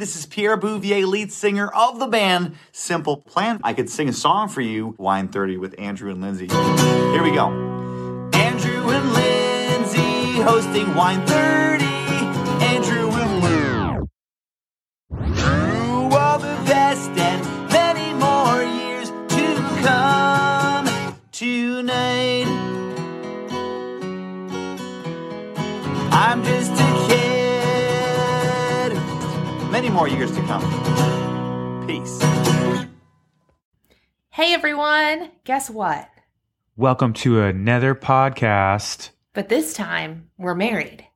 This 0.00 0.16
is 0.16 0.24
Pierre 0.24 0.56
Bouvier, 0.56 1.06
lead 1.06 1.30
singer 1.30 1.68
of 1.68 1.98
the 1.98 2.06
band 2.06 2.56
Simple 2.72 3.18
Plan. 3.18 3.60
I 3.62 3.74
could 3.74 3.90
sing 3.90 4.08
a 4.08 4.14
song 4.14 4.48
for 4.48 4.62
you, 4.62 4.94
Wine 4.96 5.28
30 5.28 5.58
with 5.58 5.78
Andrew 5.78 6.10
and 6.10 6.22
Lindsay. 6.22 6.48
Here 6.48 7.22
we 7.22 7.32
go. 7.32 7.48
Andrew 8.32 8.88
and 8.88 9.12
Lindsay 9.12 10.40
hosting 10.40 10.94
Wine 10.94 11.26
30. 11.26 11.84
Andrew 11.84 13.10
and 13.10 13.42
Lindsay. 13.44 14.06
Through 15.38 16.16
all 16.16 16.38
the 16.38 16.56
best 16.64 17.10
and 17.10 17.70
many 17.70 18.14
more 18.14 18.62
years 18.62 19.10
to 19.10 19.54
come 19.82 21.14
tonight. 21.30 22.46
I'm 26.10 26.42
just 26.42 26.59
Many 29.80 29.94
more 29.94 30.08
years 30.08 30.30
to 30.32 30.42
come. 30.42 31.86
Peace. 31.86 32.20
Hey 34.28 34.52
everyone, 34.52 35.30
guess 35.44 35.70
what? 35.70 36.06
Welcome 36.76 37.14
to 37.14 37.40
another 37.40 37.94
podcast 37.94 39.08
But 39.32 39.48
this 39.48 39.72
time 39.72 40.28
we're 40.36 40.54
married, 40.54 41.06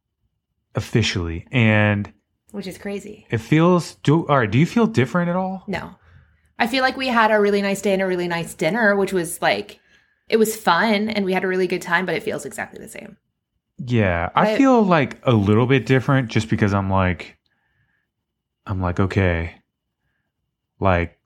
officially. 0.74 1.46
And 1.52 2.10
which 2.52 2.66
is 2.66 2.78
crazy. 2.78 3.27
it 3.28 3.36
feels 3.42 3.96
do 3.96 4.27
all 4.28 4.38
right, 4.38 4.50
do 4.50 4.58
you 4.58 4.64
feel 4.64 4.86
different 4.86 5.28
at 5.28 5.36
all? 5.36 5.64
No. 5.66 5.91
I 6.58 6.66
feel 6.66 6.83
like 6.83 6.96
we 6.96 7.08
had 7.08 7.30
a 7.30 7.38
really 7.38 7.60
nice 7.60 7.83
day 7.83 7.92
and 7.92 8.00
a 8.00 8.06
really 8.06 8.28
nice 8.28 8.55
dinner, 8.55 8.96
which 8.96 9.12
was 9.12 9.42
like, 9.42 9.78
it 10.27 10.38
was 10.38 10.56
fun 10.56 11.10
and 11.10 11.27
we 11.27 11.34
had 11.34 11.44
a 11.44 11.48
really 11.48 11.66
good 11.66 11.83
time, 11.83 12.06
but 12.06 12.14
it 12.14 12.22
feels 12.22 12.46
exactly 12.46 12.80
the 12.83 12.88
same. 12.88 13.19
Yeah. 13.77 14.30
I 14.34 14.52
I- 14.52 14.56
feel 14.56 14.83
like 14.83 15.19
a 15.24 15.33
little 15.34 15.66
bit 15.66 15.84
different 15.84 16.30
just 16.30 16.48
because 16.48 16.72
I'm 16.72 16.88
like 16.88 17.34
I'm 18.66 18.80
like, 18.80 19.00
okay. 19.00 19.56
Like 20.80 21.18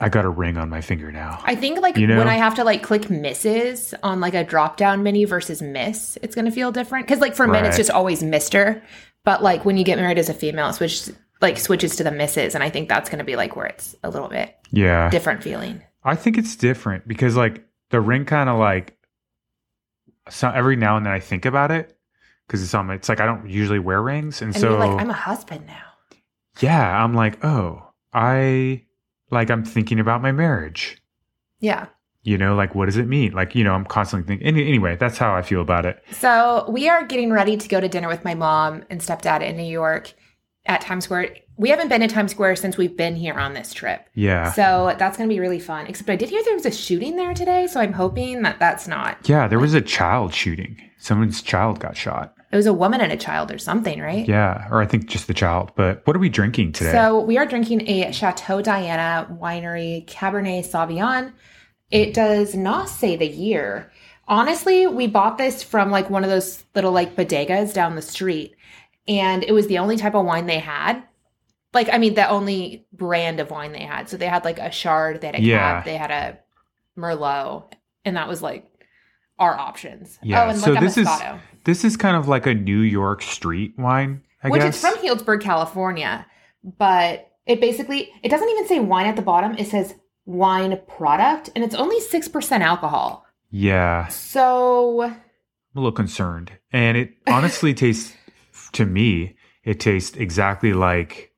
I 0.00 0.08
got 0.08 0.24
a 0.24 0.28
ring 0.28 0.56
on 0.56 0.68
my 0.68 0.80
finger 0.80 1.12
now. 1.12 1.40
I 1.44 1.54
think 1.54 1.80
like 1.80 1.96
You 1.96 2.06
know? 2.06 2.18
when 2.18 2.28
I 2.28 2.34
have 2.34 2.56
to 2.56 2.64
like 2.64 2.82
click 2.82 3.08
misses 3.10 3.94
on 4.02 4.20
like 4.20 4.34
a 4.34 4.44
drop 4.44 4.76
down 4.76 5.02
menu 5.02 5.26
versus 5.26 5.62
Miss, 5.62 6.18
it's 6.22 6.34
going 6.34 6.46
to 6.46 6.50
feel 6.50 6.72
different. 6.72 7.06
Cause 7.06 7.20
like 7.20 7.34
for 7.34 7.46
men, 7.46 7.64
it's 7.64 7.76
just 7.76 7.90
always 7.90 8.22
Mr. 8.22 8.82
But 9.24 9.42
like 9.42 9.64
when 9.64 9.76
you 9.76 9.84
get 9.84 9.98
married 9.98 10.18
as 10.18 10.28
a 10.28 10.34
female, 10.34 10.68
it 10.68 10.74
switches, 10.74 11.12
like 11.40 11.58
switches 11.58 11.96
to 11.96 12.04
the 12.04 12.10
misses, 12.10 12.54
And 12.54 12.64
I 12.64 12.70
think 12.70 12.88
that's 12.88 13.08
going 13.08 13.20
to 13.20 13.24
be 13.24 13.36
like 13.36 13.56
where 13.56 13.66
it's 13.66 13.94
a 14.02 14.10
little 14.10 14.28
bit 14.28 14.54
yeah. 14.70 15.10
different 15.10 15.42
feeling. 15.42 15.82
I 16.02 16.16
think 16.16 16.38
it's 16.38 16.56
different 16.56 17.06
because 17.08 17.36
like 17.36 17.64
the 17.90 18.00
ring 18.00 18.24
kind 18.24 18.50
of 18.50 18.58
like 18.58 18.98
so 20.28 20.50
every 20.50 20.76
now 20.76 20.96
and 20.96 21.06
then 21.06 21.12
I 21.12 21.20
think 21.20 21.44
about 21.44 21.70
it 21.70 21.96
because 22.46 22.62
it's 22.62 22.74
on 22.74 22.86
my, 22.86 22.94
it's 22.94 23.08
like 23.08 23.20
I 23.20 23.26
don't 23.26 23.48
usually 23.48 23.78
wear 23.78 24.02
rings 24.02 24.42
and, 24.42 24.54
And 24.54 24.60
so 24.60 24.70
you're 24.70 24.78
like, 24.78 25.00
I'm 25.00 25.10
a 25.10 25.14
husband 25.14 25.66
now. 25.66 25.82
Yeah, 26.60 27.02
I'm 27.02 27.14
like, 27.14 27.44
oh, 27.44 27.82
I 28.12 28.84
like 29.30 29.50
I'm 29.50 29.64
thinking 29.64 29.98
about 30.00 30.22
my 30.22 30.32
marriage. 30.32 30.98
Yeah. 31.60 31.86
You 32.22 32.38
know, 32.38 32.54
like 32.54 32.74
what 32.74 32.86
does 32.86 32.96
it 32.96 33.06
mean? 33.06 33.32
Like, 33.32 33.54
you 33.54 33.64
know, 33.64 33.74
I'm 33.74 33.84
constantly 33.84 34.26
thinking 34.26 34.46
any, 34.46 34.66
anyway, 34.66 34.96
that's 34.96 35.18
how 35.18 35.34
I 35.34 35.42
feel 35.42 35.60
about 35.60 35.84
it. 35.84 36.02
So 36.12 36.64
we 36.68 36.88
are 36.88 37.04
getting 37.04 37.30
ready 37.30 37.56
to 37.56 37.68
go 37.68 37.80
to 37.80 37.88
dinner 37.88 38.08
with 38.08 38.24
my 38.24 38.34
mom 38.34 38.84
and 38.88 39.00
stepdad 39.00 39.42
in 39.42 39.56
New 39.56 39.62
York 39.64 40.14
at 40.66 40.80
Times 40.80 41.04
Square. 41.04 41.36
We 41.56 41.68
haven't 41.68 41.88
been 41.88 42.00
to 42.00 42.08
Times 42.08 42.30
Square 42.30 42.56
since 42.56 42.76
we've 42.78 42.96
been 42.96 43.14
here 43.14 43.34
on 43.34 43.52
this 43.52 43.72
trip. 43.74 44.08
Yeah. 44.14 44.50
So 44.52 44.94
that's 44.98 45.18
going 45.18 45.28
to 45.28 45.34
be 45.34 45.38
really 45.38 45.60
fun. 45.60 45.86
Except 45.86 46.08
I 46.08 46.16
did 46.16 46.30
hear 46.30 46.42
there 46.44 46.54
was 46.54 46.66
a 46.66 46.70
shooting 46.72 47.16
there 47.16 47.34
today. 47.34 47.66
So 47.66 47.80
I'm 47.80 47.92
hoping 47.92 48.42
that 48.42 48.58
that's 48.58 48.88
not. 48.88 49.28
yeah, 49.28 49.46
there 49.46 49.58
was 49.60 49.74
a 49.74 49.82
child 49.82 50.32
shooting. 50.34 50.80
Someone's 50.98 51.42
child 51.42 51.78
got 51.80 51.96
shot. 51.96 52.33
It 52.54 52.56
was 52.56 52.66
a 52.66 52.72
woman 52.72 53.00
and 53.00 53.10
a 53.10 53.16
child 53.16 53.50
or 53.50 53.58
something, 53.58 54.00
right? 54.00 54.28
Yeah, 54.28 54.68
or 54.70 54.80
I 54.80 54.86
think 54.86 55.08
just 55.08 55.26
the 55.26 55.34
child. 55.34 55.72
But 55.74 56.06
what 56.06 56.14
are 56.14 56.20
we 56.20 56.28
drinking 56.28 56.70
today? 56.70 56.92
So 56.92 57.18
we 57.18 57.36
are 57.36 57.46
drinking 57.46 57.88
a 57.88 58.12
Chateau 58.12 58.62
Diana 58.62 59.26
Winery 59.42 60.06
Cabernet 60.06 60.64
Sauvignon. 60.64 61.32
It 61.90 62.14
does 62.14 62.54
not 62.54 62.88
say 62.88 63.16
the 63.16 63.26
year. 63.26 63.90
Honestly, 64.28 64.86
we 64.86 65.08
bought 65.08 65.36
this 65.36 65.64
from 65.64 65.90
like 65.90 66.10
one 66.10 66.22
of 66.22 66.30
those 66.30 66.62
little 66.76 66.92
like 66.92 67.16
bodegas 67.16 67.74
down 67.74 67.96
the 67.96 68.02
street, 68.02 68.54
and 69.08 69.42
it 69.42 69.50
was 69.50 69.66
the 69.66 69.78
only 69.78 69.96
type 69.96 70.14
of 70.14 70.24
wine 70.24 70.46
they 70.46 70.60
had. 70.60 71.02
Like, 71.72 71.88
I 71.92 71.98
mean, 71.98 72.14
the 72.14 72.28
only 72.28 72.86
brand 72.92 73.40
of 73.40 73.50
wine 73.50 73.72
they 73.72 73.82
had. 73.82 74.08
So 74.08 74.16
they 74.16 74.28
had 74.28 74.44
like 74.44 74.60
a 74.60 74.70
Chard, 74.70 75.22
they 75.22 75.26
had 75.26 75.34
a 75.40 75.42
Yeah. 75.42 75.58
Cab, 75.58 75.84
they 75.86 75.96
had 75.96 76.12
a 76.12 76.38
Merlot, 76.96 77.72
and 78.04 78.16
that 78.16 78.28
was 78.28 78.42
like 78.42 78.70
our 79.38 79.56
options. 79.58 80.18
Oh, 80.22 80.26
yeah, 80.26 80.44
Oh, 80.44 80.48
and 80.50 80.58
so 80.58 80.74
this 80.74 80.96
is- 80.96 81.08
this 81.64 81.84
is 81.84 81.96
kind 81.96 82.16
of 82.16 82.28
like 82.28 82.46
a 82.46 82.54
New 82.54 82.80
York 82.80 83.22
street 83.22 83.74
wine, 83.78 84.22
I 84.42 84.48
which 84.50 84.62
guess. 84.62 84.76
is 84.76 84.80
from 84.80 85.02
Healdsburg, 85.04 85.40
California, 85.40 86.26
but 86.78 87.30
it 87.46 87.60
basically 87.60 88.10
it 88.22 88.28
doesn't 88.28 88.48
even 88.48 88.66
say 88.66 88.80
wine 88.80 89.06
at 89.06 89.16
the 89.16 89.22
bottom. 89.22 89.54
It 89.58 89.66
says 89.68 89.94
wine 90.26 90.78
product, 90.86 91.50
and 91.54 91.64
it's 91.64 91.74
only 91.74 92.00
six 92.00 92.28
percent 92.28 92.62
alcohol. 92.62 93.26
yeah, 93.50 94.08
So 94.08 95.02
I'm 95.02 95.12
a 95.12 95.80
little 95.80 95.92
concerned. 95.92 96.52
And 96.72 96.96
it 96.96 97.10
honestly 97.26 97.74
tastes 97.84 98.14
to 98.72 98.84
me, 98.86 99.36
it 99.64 99.80
tastes 99.80 100.16
exactly 100.16 100.72
like 100.72 101.32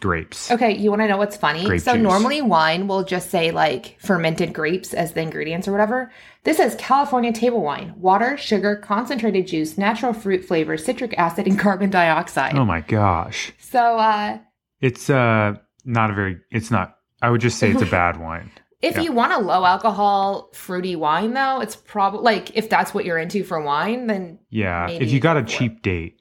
grapes. 0.00 0.50
okay, 0.50 0.76
you 0.76 0.90
want 0.90 1.02
to 1.02 1.08
know 1.08 1.16
what's 1.16 1.36
funny? 1.36 1.64
Grape 1.64 1.80
so 1.80 1.94
juice. 1.94 2.02
normally 2.02 2.42
wine 2.42 2.88
will 2.88 3.04
just 3.04 3.30
say 3.30 3.50
like 3.50 3.96
fermented 4.00 4.52
grapes 4.52 4.94
as 4.94 5.12
the 5.12 5.20
ingredients 5.20 5.66
or 5.68 5.72
whatever. 5.72 6.10
This 6.44 6.58
is 6.58 6.74
California 6.76 7.32
table 7.32 7.62
wine: 7.62 7.94
water, 7.96 8.36
sugar, 8.36 8.76
concentrated 8.76 9.46
juice, 9.46 9.76
natural 9.78 10.12
fruit 10.12 10.44
flavor, 10.44 10.76
citric 10.76 11.16
acid, 11.18 11.46
and 11.46 11.58
carbon 11.66 11.90
dioxide. 11.90 12.56
Oh 12.56 12.64
my 12.64 12.80
gosh. 12.80 13.52
So 13.58 13.98
uh, 13.98 14.38
It's 14.80 15.10
uh 15.10 15.54
not 15.84 16.10
a 16.10 16.14
very 16.14 16.38
it's 16.50 16.70
not 16.70 16.96
I 17.22 17.30
would 17.30 17.40
just 17.40 17.58
say 17.58 17.70
it's 17.70 17.82
a 17.82 17.86
bad 17.86 18.18
wine. 18.20 18.50
If 18.80 18.94
Yeah. 18.94 19.02
you 19.02 19.12
want 19.12 19.32
a 19.32 19.38
low 19.40 19.64
alcohol 19.64 20.50
fruity 20.54 20.94
wine 20.94 21.34
though, 21.34 21.60
it's 21.60 21.74
probably 21.74 22.20
like 22.22 22.56
if 22.56 22.70
that's 22.70 22.94
what 22.94 23.04
you're 23.04 23.18
into 23.18 23.42
for 23.42 23.60
wine, 23.60 24.06
then 24.06 24.38
Yeah. 24.50 24.88
If 24.88 25.10
you 25.10 25.18
got 25.18 25.36
a 25.36 25.40
go 25.42 25.48
for 25.48 25.52
it. 25.52 25.58
cheap 25.58 25.82
date, 25.82 26.17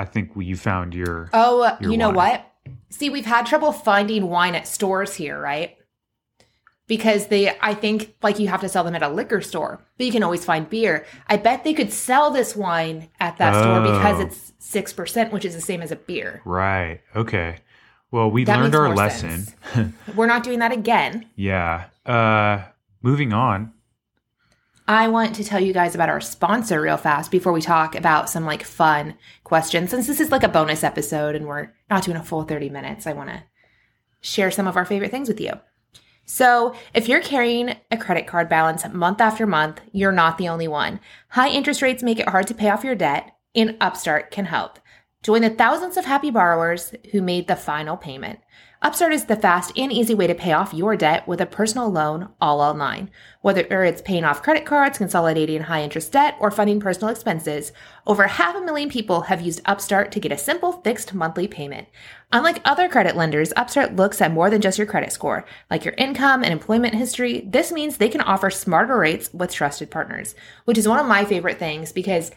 I 0.00 0.06
think 0.06 0.30
you 0.36 0.56
found 0.56 0.94
your 0.94 1.28
oh, 1.34 1.76
Your 1.80 1.92
you 1.92 1.98
know 1.98 2.08
wine. 2.08 2.16
what? 2.16 2.74
See, 2.88 3.10
we've 3.10 3.26
had 3.26 3.44
trouble 3.46 3.70
finding 3.72 4.28
wine 4.30 4.54
at 4.54 4.66
stores 4.66 5.14
here, 5.14 5.38
right? 5.38 5.76
Because 6.86 7.26
they 7.28 7.56
I 7.60 7.74
think 7.74 8.16
like 8.22 8.38
you 8.38 8.48
have 8.48 8.62
to 8.62 8.68
sell 8.68 8.82
them 8.82 8.94
at 8.94 9.02
a 9.02 9.08
liquor 9.08 9.40
store, 9.42 9.80
but 9.96 10.06
you 10.06 10.10
can 10.10 10.22
always 10.22 10.44
find 10.44 10.68
beer. 10.68 11.06
I 11.28 11.36
bet 11.36 11.62
they 11.64 11.74
could 11.74 11.92
sell 11.92 12.30
this 12.30 12.56
wine 12.56 13.08
at 13.20 13.36
that 13.38 13.52
store 13.54 13.80
because 13.82 14.18
Oh. 14.18 14.22
it's 14.22 14.52
6%, 14.58 15.30
which 15.32 15.44
is 15.44 15.54
the 15.54 15.60
same 15.60 15.82
as 15.82 15.92
a 15.92 15.96
beer. 15.96 16.40
Right. 16.44 17.00
Okay. 17.14 17.58
Well, 18.10 18.30
we 18.30 18.44
That 18.44 18.58
learned 18.58 18.74
our 18.74 18.94
lesson. 18.94 19.46
We're 20.16 20.26
not 20.26 20.42
doing 20.42 20.58
that 20.60 20.72
again. 20.72 21.26
yeah. 21.36 21.84
Uh 22.06 22.62
moving 23.02 23.32
on. 23.32 23.72
I 24.90 25.06
want 25.06 25.36
to 25.36 25.44
tell 25.44 25.60
you 25.60 25.72
guys 25.72 25.94
about 25.94 26.08
our 26.08 26.20
sponsor 26.20 26.80
real 26.80 26.96
fast 26.96 27.30
before 27.30 27.52
we 27.52 27.60
talk 27.62 27.94
about 27.94 28.28
some 28.28 28.44
like 28.44 28.64
fun 28.64 29.14
questions. 29.44 29.90
Since 29.90 30.08
this 30.08 30.18
is 30.18 30.32
like 30.32 30.42
a 30.42 30.48
bonus 30.48 30.82
episode 30.82 31.36
and 31.36 31.46
we're 31.46 31.68
not 31.88 32.02
doing 32.02 32.16
a 32.16 32.24
full 32.24 32.42
30 32.42 32.70
minutes, 32.70 33.06
I 33.06 33.12
want 33.12 33.28
to 33.28 33.44
share 34.20 34.50
some 34.50 34.66
of 34.66 34.76
our 34.76 34.84
favorite 34.84 35.12
things 35.12 35.28
with 35.28 35.40
you. 35.40 35.52
So, 36.24 36.74
if 36.92 37.08
you're 37.08 37.22
carrying 37.22 37.76
a 37.92 37.96
credit 37.96 38.26
card 38.26 38.48
balance 38.48 38.84
month 38.92 39.20
after 39.20 39.46
month, 39.46 39.80
you're 39.92 40.10
not 40.10 40.38
the 40.38 40.48
only 40.48 40.66
one. 40.66 40.98
High 41.28 41.50
interest 41.50 41.82
rates 41.82 42.02
make 42.02 42.18
it 42.18 42.28
hard 42.28 42.48
to 42.48 42.54
pay 42.54 42.68
off 42.68 42.82
your 42.82 42.96
debt, 42.96 43.36
and 43.54 43.76
Upstart 43.80 44.32
can 44.32 44.46
help. 44.46 44.80
Join 45.22 45.42
the 45.42 45.50
thousands 45.50 45.98
of 45.98 46.04
happy 46.04 46.32
borrowers 46.32 46.94
who 47.12 47.22
made 47.22 47.46
the 47.46 47.54
final 47.54 47.96
payment. 47.96 48.40
Upstart 48.82 49.12
is 49.12 49.26
the 49.26 49.36
fast 49.36 49.72
and 49.76 49.92
easy 49.92 50.14
way 50.14 50.26
to 50.26 50.34
pay 50.34 50.52
off 50.52 50.72
your 50.72 50.96
debt 50.96 51.28
with 51.28 51.38
a 51.42 51.44
personal 51.44 51.92
loan 51.92 52.30
all 52.40 52.62
online. 52.62 53.10
Whether 53.42 53.60
it's 53.84 54.00
paying 54.00 54.24
off 54.24 54.42
credit 54.42 54.64
cards, 54.64 54.96
consolidating 54.96 55.60
high 55.60 55.82
interest 55.82 56.12
debt, 56.12 56.34
or 56.40 56.50
funding 56.50 56.80
personal 56.80 57.10
expenses, 57.10 57.72
over 58.06 58.26
half 58.26 58.56
a 58.56 58.60
million 58.62 58.88
people 58.88 59.22
have 59.22 59.42
used 59.42 59.60
Upstart 59.66 60.10
to 60.12 60.20
get 60.20 60.32
a 60.32 60.38
simple 60.38 60.72
fixed 60.72 61.12
monthly 61.12 61.46
payment. 61.46 61.88
Unlike 62.32 62.62
other 62.64 62.88
credit 62.88 63.16
lenders, 63.16 63.52
Upstart 63.54 63.96
looks 63.96 64.22
at 64.22 64.32
more 64.32 64.48
than 64.48 64.62
just 64.62 64.78
your 64.78 64.86
credit 64.86 65.12
score, 65.12 65.44
like 65.70 65.84
your 65.84 65.92
income 65.98 66.42
and 66.42 66.50
employment 66.50 66.94
history. 66.94 67.42
This 67.46 67.70
means 67.70 67.98
they 67.98 68.08
can 68.08 68.22
offer 68.22 68.48
smarter 68.48 68.96
rates 68.96 69.28
with 69.34 69.52
trusted 69.52 69.90
partners, 69.90 70.34
which 70.64 70.78
is 70.78 70.88
one 70.88 70.98
of 70.98 71.06
my 71.06 71.26
favorite 71.26 71.58
things 71.58 71.92
because 71.92 72.30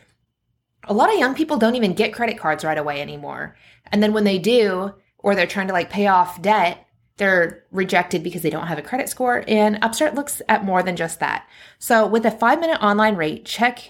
a 0.89 0.93
lot 0.93 1.09
of 1.13 1.17
young 1.17 1.35
people 1.35 1.55
don't 1.55 1.75
even 1.75 1.93
get 1.93 2.13
credit 2.13 2.37
cards 2.37 2.65
right 2.65 2.77
away 2.77 3.01
anymore. 3.01 3.55
And 3.93 4.03
then 4.03 4.11
when 4.11 4.25
they 4.25 4.39
do, 4.39 4.93
or 5.23 5.33
they're 5.33 5.47
trying 5.47 5.67
to 5.67 5.73
like 5.73 5.89
pay 5.89 6.05
off 6.05 6.41
debt, 6.41 6.85
they're 7.17 7.63
rejected 7.71 8.21
because 8.21 8.43
they 8.43 8.49
don't 8.49 8.67
have 8.67 8.77
a 8.77 8.83
credit 8.83 9.09
score. 9.09 9.43
And 9.47 9.79
Upstart 9.81 10.13
looks 10.13 10.41
at 10.47 10.65
more 10.65 10.83
than 10.83 10.95
just 10.95 11.19
that. 11.19 11.47
So 11.79 12.05
with 12.05 12.25
a 12.25 12.31
five 12.31 12.59
minute 12.59 12.83
online 12.83 13.15
rate, 13.15 13.45
check 13.45 13.89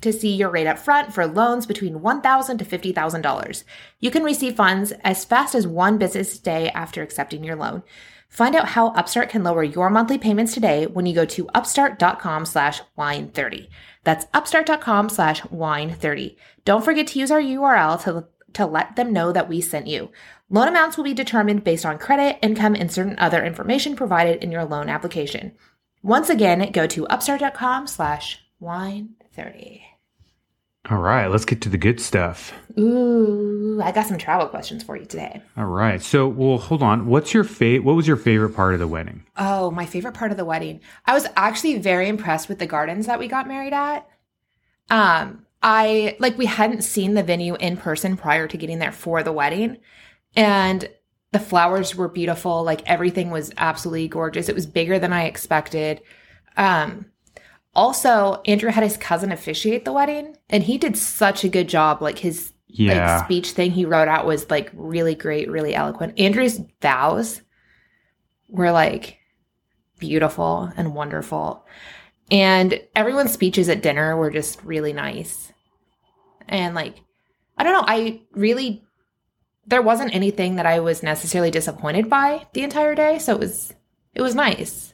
to 0.00 0.12
see 0.12 0.34
your 0.34 0.50
rate 0.50 0.66
up 0.66 0.78
front 0.78 1.12
for 1.12 1.26
loans 1.26 1.66
between 1.66 2.00
$1,000 2.00 2.58
to 2.58 2.64
$50,000. 2.64 3.64
You 3.98 4.10
can 4.10 4.22
receive 4.22 4.54
funds 4.54 4.92
as 5.02 5.24
fast 5.24 5.54
as 5.54 5.66
one 5.66 5.98
business 5.98 6.38
day 6.38 6.70
after 6.70 7.02
accepting 7.02 7.42
your 7.42 7.56
loan. 7.56 7.82
Find 8.28 8.54
out 8.54 8.68
how 8.68 8.88
Upstart 8.88 9.30
can 9.30 9.42
lower 9.42 9.64
your 9.64 9.90
monthly 9.90 10.18
payments 10.18 10.54
today 10.54 10.86
when 10.86 11.06
you 11.06 11.14
go 11.14 11.24
to 11.24 11.48
upstart.com 11.48 12.44
slash 12.44 12.80
wine30. 12.96 13.68
That's 14.04 14.26
upstart.com 14.34 15.08
slash 15.08 15.40
wine30. 15.42 16.36
Don't 16.64 16.84
forget 16.84 17.08
to 17.08 17.18
use 17.18 17.30
our 17.30 17.40
URL 17.40 18.00
to 18.04 18.28
to 18.54 18.66
let 18.66 18.96
them 18.96 19.12
know 19.12 19.30
that 19.30 19.48
we 19.48 19.60
sent 19.60 19.86
you. 19.86 20.10
Loan 20.50 20.68
amounts 20.68 20.96
will 20.96 21.04
be 21.04 21.14
determined 21.14 21.62
based 21.62 21.84
on 21.84 21.98
credit, 21.98 22.38
income, 22.42 22.74
and 22.74 22.90
certain 22.90 23.18
other 23.18 23.44
information 23.44 23.94
provided 23.94 24.42
in 24.42 24.50
your 24.50 24.64
loan 24.64 24.88
application. 24.88 25.52
Once 26.02 26.30
again, 26.30 26.70
go 26.72 26.86
to 26.86 27.06
upstart.com 27.08 27.86
slash 27.86 28.40
wine30. 28.62 29.82
All 30.90 30.98
right, 30.98 31.26
let's 31.26 31.44
get 31.44 31.60
to 31.62 31.68
the 31.68 31.76
good 31.76 32.00
stuff. 32.00 32.54
Ooh, 32.78 33.78
I 33.82 33.92
got 33.92 34.06
some 34.06 34.16
travel 34.16 34.46
questions 34.46 34.82
for 34.82 34.96
you 34.96 35.04
today. 35.04 35.42
All 35.54 35.66
right. 35.66 36.00
So, 36.00 36.26
well, 36.28 36.56
hold 36.56 36.82
on. 36.82 37.06
What's 37.08 37.34
your 37.34 37.44
fa- 37.44 37.82
what 37.82 37.94
was 37.94 38.06
your 38.08 38.16
favorite 38.16 38.54
part 38.54 38.72
of 38.72 38.80
the 38.80 38.86
wedding? 38.86 39.24
Oh, 39.36 39.70
my 39.70 39.84
favorite 39.84 40.14
part 40.14 40.30
of 40.30 40.38
the 40.38 40.46
wedding. 40.46 40.80
I 41.04 41.12
was 41.12 41.26
actually 41.36 41.76
very 41.78 42.08
impressed 42.08 42.48
with 42.48 42.58
the 42.58 42.66
gardens 42.66 43.04
that 43.04 43.18
we 43.18 43.28
got 43.28 43.46
married 43.46 43.74
at. 43.74 44.08
Um, 44.88 45.44
I 45.62 46.16
like 46.20 46.38
we 46.38 46.46
hadn't 46.46 46.82
seen 46.82 47.12
the 47.12 47.22
venue 47.22 47.56
in 47.56 47.76
person 47.76 48.16
prior 48.16 48.48
to 48.48 48.56
getting 48.56 48.78
there 48.78 48.92
for 48.92 49.22
the 49.22 49.32
wedding. 49.32 49.76
And 50.38 50.88
the 51.32 51.38
flowers 51.40 51.94
were 51.96 52.08
beautiful. 52.08 52.62
Like 52.62 52.82
everything 52.86 53.30
was 53.30 53.52
absolutely 53.56 54.08
gorgeous. 54.08 54.48
It 54.48 54.54
was 54.54 54.66
bigger 54.66 54.98
than 54.98 55.12
I 55.12 55.24
expected. 55.24 56.00
Um, 56.56 57.06
also, 57.74 58.40
Andrew 58.46 58.70
had 58.70 58.82
his 58.84 58.96
cousin 58.96 59.30
officiate 59.30 59.84
the 59.84 59.92
wedding, 59.92 60.36
and 60.48 60.62
he 60.62 60.78
did 60.78 60.96
such 60.96 61.44
a 61.44 61.48
good 61.48 61.68
job. 61.68 62.00
Like 62.00 62.18
his 62.18 62.52
Yeah. 62.68 63.16
like 63.16 63.24
speech 63.24 63.50
thing 63.50 63.72
he 63.72 63.84
wrote 63.84 64.08
out 64.08 64.26
was 64.26 64.48
like 64.48 64.70
really 64.74 65.14
great, 65.14 65.50
really 65.50 65.74
eloquent. 65.74 66.18
Andrew's 66.18 66.60
vows 66.80 67.42
were 68.48 68.70
like 68.72 69.18
beautiful 69.98 70.70
and 70.76 70.94
wonderful. 70.94 71.66
And 72.30 72.80
everyone's 72.94 73.32
speeches 73.32 73.68
at 73.68 73.82
dinner 73.82 74.16
were 74.16 74.30
just 74.30 74.62
really 74.64 74.92
nice. 74.92 75.52
And 76.48 76.74
like 76.74 77.02
I 77.56 77.64
don't 77.64 77.72
know, 77.72 77.84
I 77.86 78.22
really 78.32 78.84
there 79.68 79.82
wasn't 79.82 80.14
anything 80.14 80.56
that 80.56 80.66
I 80.66 80.80
was 80.80 81.02
necessarily 81.02 81.50
disappointed 81.50 82.08
by 82.10 82.46
the 82.54 82.62
entire 82.62 82.94
day, 82.94 83.18
so 83.18 83.34
it 83.34 83.40
was 83.40 83.72
it 84.14 84.22
was 84.22 84.34
nice. 84.34 84.92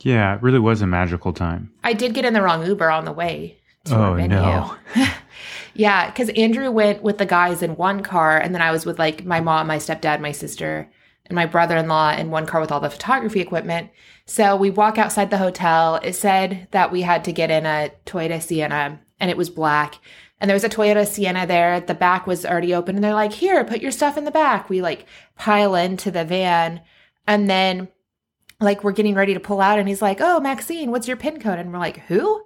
yeah, 0.00 0.34
it 0.34 0.42
really 0.42 0.58
was 0.58 0.82
a 0.82 0.86
magical 0.86 1.32
time. 1.32 1.72
I 1.82 1.92
did 1.94 2.12
get 2.14 2.24
in 2.24 2.34
the 2.34 2.42
wrong 2.42 2.66
Uber 2.66 2.90
on 2.90 3.04
the 3.04 3.12
way 3.12 3.58
to 3.84 3.96
Oh, 3.96 4.14
venue. 4.14 4.36
no. 4.36 4.74
yeah, 5.74 6.06
because 6.10 6.28
Andrew 6.30 6.70
went 6.70 7.02
with 7.02 7.18
the 7.18 7.26
guys 7.26 7.62
in 7.62 7.76
one 7.76 8.02
car, 8.02 8.38
and 8.38 8.54
then 8.54 8.62
I 8.62 8.72
was 8.72 8.84
with 8.86 8.98
like 8.98 9.24
my 9.24 9.40
mom, 9.40 9.66
my 9.68 9.76
stepdad, 9.78 10.20
my 10.20 10.32
sister, 10.32 10.90
and 11.26 11.34
my 11.36 11.46
brother 11.46 11.76
in 11.76 11.88
law 11.88 12.12
in 12.12 12.30
one 12.30 12.46
car 12.46 12.60
with 12.60 12.72
all 12.72 12.80
the 12.80 12.90
photography 12.90 13.40
equipment. 13.40 13.90
So 14.26 14.56
we 14.56 14.70
walk 14.70 14.98
outside 14.98 15.30
the 15.30 15.38
hotel. 15.38 15.96
It 16.02 16.14
said 16.14 16.68
that 16.72 16.90
we 16.92 17.02
had 17.02 17.24
to 17.24 17.32
get 17.32 17.50
in 17.50 17.64
a 17.66 17.90
Toyota 18.06 18.42
Sienna, 18.42 19.00
and 19.20 19.30
it 19.30 19.36
was 19.36 19.50
black. 19.50 19.96
And 20.40 20.50
there 20.50 20.54
was 20.54 20.64
a 20.64 20.68
Toyota 20.68 21.06
Sienna 21.06 21.46
there. 21.46 21.80
The 21.80 21.94
back 21.94 22.26
was 22.26 22.44
already 22.44 22.74
open, 22.74 22.94
and 22.94 23.02
they're 23.02 23.14
like, 23.14 23.32
"Here, 23.32 23.64
put 23.64 23.80
your 23.80 23.90
stuff 23.90 24.18
in 24.18 24.24
the 24.24 24.30
back." 24.30 24.68
We 24.68 24.82
like 24.82 25.06
pile 25.36 25.74
into 25.74 26.10
the 26.10 26.24
van, 26.24 26.82
and 27.26 27.48
then 27.48 27.88
like 28.60 28.84
we're 28.84 28.92
getting 28.92 29.14
ready 29.14 29.34
to 29.34 29.40
pull 29.40 29.60
out, 29.60 29.78
and 29.78 29.88
he's 29.88 30.02
like, 30.02 30.18
"Oh, 30.20 30.40
Maxine, 30.40 30.90
what's 30.90 31.08
your 31.08 31.16
pin 31.16 31.40
code?" 31.40 31.58
And 31.58 31.72
we're 31.72 31.78
like, 31.78 31.98
"Who? 32.08 32.42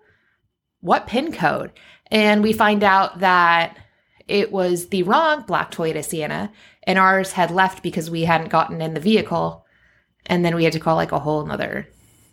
What 0.80 1.06
pin 1.06 1.32
code?" 1.32 1.72
And 2.10 2.42
we 2.42 2.52
find 2.52 2.84
out 2.84 3.20
that 3.20 3.76
it 4.28 4.52
was 4.52 4.88
the 4.88 5.02
wrong 5.02 5.42
black 5.42 5.72
Toyota 5.72 6.04
Sienna, 6.04 6.52
and 6.84 6.98
ours 6.98 7.32
had 7.32 7.50
left 7.50 7.82
because 7.82 8.10
we 8.10 8.22
hadn't 8.22 8.50
gotten 8.50 8.80
in 8.80 8.94
the 8.94 9.00
vehicle, 9.00 9.66
and 10.26 10.44
then 10.44 10.54
we 10.54 10.64
had 10.64 10.72
to 10.74 10.80
call 10.80 10.94
like 10.96 11.12
a 11.12 11.18
whole 11.18 11.44
nother 11.44 11.88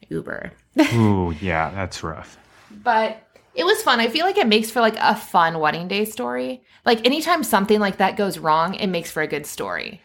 Uber. 0.09 0.51
Ooh, 0.93 1.35
yeah, 1.41 1.71
that's 1.71 2.03
rough. 2.03 2.37
But 2.83 3.26
it 3.57 3.65
was 3.65 3.81
fun. 3.83 3.99
I 3.99 4.07
feel 4.09 4.25
like 4.25 4.37
it 4.37 4.47
makes 4.47 4.71
for 4.71 4.81
like 4.81 4.95
a 4.97 5.15
fun 5.15 5.59
wedding 5.59 5.87
day 5.89 6.05
story. 6.05 6.63
Like 6.85 7.05
anytime 7.05 7.43
something 7.43 7.79
like 7.79 7.97
that 7.97 8.17
goes 8.17 8.37
wrong, 8.39 8.75
it 8.75 8.87
makes 8.87 9.11
for 9.11 9.21
a 9.21 9.27
good 9.27 9.45
story. 9.45 10.01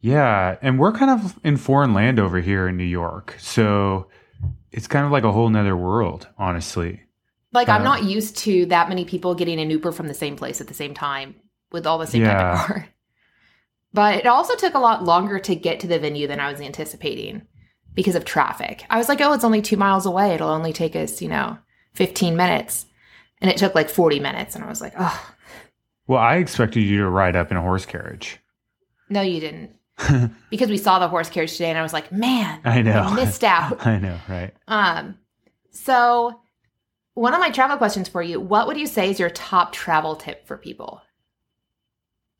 Yeah, 0.00 0.58
and 0.62 0.78
we're 0.78 0.92
kind 0.92 1.10
of 1.10 1.38
in 1.44 1.56
foreign 1.56 1.94
land 1.94 2.18
over 2.18 2.40
here 2.40 2.66
in 2.68 2.76
New 2.76 2.84
York, 2.84 3.36
so 3.38 4.08
it's 4.72 4.88
kind 4.88 5.06
of 5.06 5.12
like 5.12 5.24
a 5.24 5.32
whole 5.32 5.48
nother 5.50 5.76
world, 5.76 6.28
honestly. 6.38 7.02
Like 7.52 7.68
I'm 7.68 7.82
Uh, 7.82 7.84
not 7.84 8.04
used 8.04 8.36
to 8.38 8.66
that 8.66 8.88
many 8.88 9.04
people 9.04 9.34
getting 9.34 9.60
an 9.60 9.70
Uber 9.70 9.92
from 9.92 10.08
the 10.08 10.14
same 10.14 10.36
place 10.36 10.60
at 10.60 10.68
the 10.68 10.74
same 10.74 10.94
time 10.94 11.36
with 11.70 11.86
all 11.86 11.98
the 11.98 12.06
same 12.06 12.24
type 12.24 12.40
of 12.40 12.48
car. 12.48 12.88
But 13.92 14.18
it 14.18 14.26
also 14.26 14.54
took 14.56 14.74
a 14.74 14.78
lot 14.78 15.04
longer 15.04 15.38
to 15.40 15.54
get 15.54 15.80
to 15.80 15.86
the 15.86 15.98
venue 15.98 16.26
than 16.26 16.40
I 16.40 16.50
was 16.50 16.60
anticipating 16.60 17.42
because 17.94 18.14
of 18.14 18.24
traffic. 18.24 18.84
I 18.88 18.98
was 18.98 19.08
like, 19.08 19.20
oh, 19.20 19.32
it's 19.32 19.44
only 19.44 19.60
two 19.62 19.76
miles 19.76 20.06
away. 20.06 20.34
It'll 20.34 20.48
only 20.50 20.72
take 20.72 20.96
us, 20.96 21.20
you 21.20 21.28
know, 21.28 21.58
15 21.94 22.36
minutes. 22.36 22.86
And 23.42 23.50
it 23.50 23.58
took 23.58 23.74
like 23.74 23.90
40 23.90 24.20
minutes. 24.20 24.54
And 24.54 24.64
I 24.64 24.68
was 24.68 24.80
like, 24.80 24.94
oh, 24.98 25.34
Well, 26.06 26.20
I 26.20 26.36
expected 26.36 26.80
you 26.80 26.98
to 26.98 27.08
ride 27.10 27.36
up 27.36 27.50
in 27.50 27.56
a 27.58 27.60
horse 27.62 27.84
carriage. 27.84 28.38
no, 29.10 29.20
you 29.20 29.40
didn't. 29.40 29.72
because 30.50 30.70
we 30.70 30.78
saw 30.78 30.98
the 30.98 31.08
horse 31.08 31.28
carriage 31.28 31.52
today 31.52 31.68
and 31.68 31.78
I 31.78 31.82
was 31.82 31.92
like, 31.92 32.10
man, 32.10 32.60
I 32.64 32.80
know. 32.80 33.02
I 33.02 33.14
missed 33.14 33.44
out. 33.44 33.86
I 33.86 33.98
know, 33.98 34.16
right? 34.28 34.54
Um, 34.66 35.18
so 35.70 36.40
one 37.14 37.34
of 37.34 37.40
my 37.40 37.50
travel 37.50 37.76
questions 37.76 38.08
for 38.08 38.22
you, 38.22 38.40
what 38.40 38.66
would 38.66 38.78
you 38.78 38.86
say 38.86 39.10
is 39.10 39.20
your 39.20 39.28
top 39.30 39.72
travel 39.72 40.16
tip 40.16 40.46
for 40.46 40.56
people? 40.56 41.02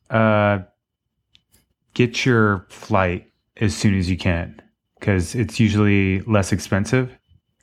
Uh, 0.09 0.61
get 1.95 2.25
your 2.25 2.67
flight 2.69 3.31
as 3.59 3.77
soon 3.77 3.99
as 3.99 4.09
you 4.11 4.17
can 4.17 4.61
because 4.99 5.35
it's 5.35 5.61
usually 5.61 6.21
less 6.23 6.53
expensive. 6.53 7.17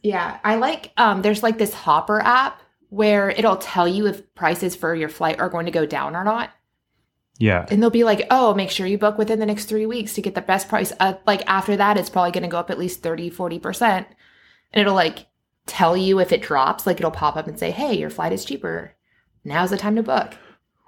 Yeah, 0.04 0.40
I 0.44 0.56
like 0.56 0.92
um 0.98 1.22
there's 1.24 1.44
like 1.44 1.58
this 1.58 1.74
Hopper 1.74 2.22
app 2.22 2.62
where 2.90 3.30
it'll 3.30 3.58
tell 3.58 3.88
you 3.88 4.08
if 4.08 4.34
prices 4.36 4.76
for 4.76 4.94
your 4.96 5.10
flight 5.10 5.40
are 5.40 5.50
going 5.50 5.66
to 5.66 5.72
go 5.72 5.86
down 5.86 6.16
or 6.16 6.24
not. 6.24 6.52
Yeah, 7.38 7.66
And 7.70 7.82
they'll 7.82 7.90
be 7.90 8.04
like, 8.04 8.28
"Oh, 8.30 8.54
make 8.54 8.70
sure 8.70 8.86
you 8.86 8.98
book 8.98 9.18
within 9.18 9.40
the 9.40 9.46
next 9.46 9.66
3 9.66 9.86
weeks 9.86 10.14
to 10.16 10.22
get 10.22 10.36
the 10.36 10.42
best 10.42 10.68
price." 10.68 10.92
Uh, 11.00 11.14
like 11.26 11.42
after 11.48 11.78
that 11.78 11.98
it's 11.98 12.10
probably 12.10 12.32
going 12.32 12.44
to 12.44 12.50
go 12.50 12.58
up 12.60 12.70
at 12.70 12.78
least 12.78 13.02
30, 13.02 13.32
40%. 13.32 13.82
And 14.74 14.82
it'll 14.82 14.94
like 14.94 15.28
tell 15.66 15.96
you 15.96 16.20
if 16.20 16.34
it 16.34 16.42
drops, 16.42 16.86
like 16.86 16.98
it'll 16.98 17.12
pop 17.12 17.38
up 17.38 17.48
and 17.48 17.58
say, 17.58 17.72
"Hey, 17.72 17.94
your 17.98 18.10
flight 18.10 18.34
is 18.34 18.44
cheaper. 18.44 18.94
Now's 19.46 19.70
the 19.70 19.78
time 19.78 19.96
to 19.96 20.04
book." 20.04 20.34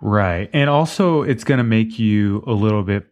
right. 0.02 0.50
And 0.52 0.70
also, 0.70 1.22
it's 1.22 1.44
going 1.46 1.60
to 1.60 1.64
make 1.64 2.00
you 2.00 2.44
a 2.48 2.54
little 2.54 2.84
bit 2.84 3.06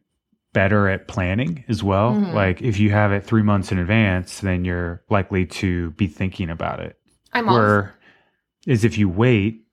better 0.52 0.90
at 0.90 1.08
planning 1.08 1.64
as 1.70 1.84
well. 1.84 2.14
Mhm. 2.16 2.34
Like 2.34 2.62
if 2.62 2.80
you 2.80 2.90
have 2.90 3.12
it 3.14 3.24
three 3.24 3.44
months 3.44 3.72
in 3.72 3.78
advance, 3.80 4.40
then 4.42 4.66
you're 4.66 5.02
likely 5.10 5.46
to 5.46 5.92
be 5.92 6.08
thinking 6.08 6.50
about 6.50 6.80
it. 6.80 6.98
I'm 7.32 7.48
off. 7.48 7.56
Is 8.70 8.84
if 8.84 8.98
you 8.98 9.10
wait 9.10 9.66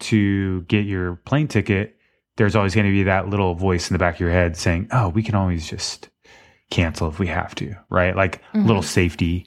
to 0.00 0.62
get 0.62 0.84
your 0.84 1.16
plane 1.16 1.48
ticket, 1.48 1.96
there's 2.36 2.56
always 2.56 2.74
going 2.74 2.86
to 2.86 2.92
be 2.92 3.04
that 3.04 3.28
little 3.28 3.54
voice 3.54 3.90
in 3.90 3.94
the 3.94 3.98
back 3.98 4.14
of 4.14 4.20
your 4.20 4.30
head 4.30 4.56
saying, 4.56 4.88
"Oh, 4.92 5.08
we 5.08 5.22
can 5.22 5.34
always 5.34 5.68
just 5.68 6.10
cancel 6.70 7.08
if 7.08 7.18
we 7.18 7.26
have 7.28 7.54
to," 7.56 7.74
right? 7.90 8.14
Like 8.16 8.42
Mhm. 8.54 8.66
little 8.66 8.82
safety. 8.82 9.46